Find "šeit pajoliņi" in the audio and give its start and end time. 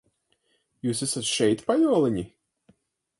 1.33-2.25